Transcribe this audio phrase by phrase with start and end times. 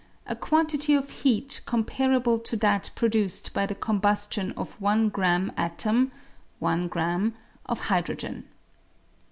[0.25, 5.53] a quantity of heat comparable to that produced by the combustion of i grm.
[5.55, 6.11] atom
[6.59, 7.35] (i grm.)
[7.67, 8.43] of hydrogen.